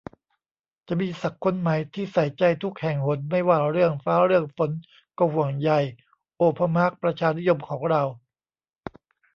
[0.87, 4.71] "จะมีสักคนไหมที่ใส่ใจทุกแห่งหนไม่ว่าเรื่องฟ้าเรื่องฝน
[5.17, 5.71] ก็ห่วงใย"
[6.37, 8.03] โอ้พ่อมาร์คประชานิยมของเรา